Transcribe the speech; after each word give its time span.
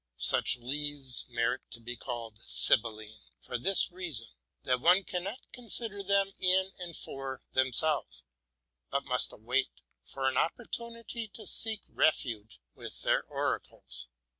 Such 0.17 0.57
leaves 0.57 1.27
merit 1.29 1.61
to 1.69 1.79
be 1.79 1.95
called 1.95 2.39
sybilline, 2.47 3.19
for 3.39 3.59
this 3.59 3.91
reason: 3.91 4.29
that 4.63 4.81
one 4.81 5.03
cannot 5.03 5.37
con 5.55 5.69
sider 5.69 6.01
them 6.01 6.31
in 6.39 6.71
and 6.79 6.95
for 6.97 7.43
themselves, 7.51 8.23
but 8.89 9.05
must 9.05 9.31
wait 9.31 9.69
for 10.03 10.27
an 10.27 10.37
opportunity 10.37 11.27
to 11.35 11.45
seek 11.45 11.83
refuge 11.87 12.59
with 12.73 13.03
their 13.03 13.21
oracles. 13.25 14.07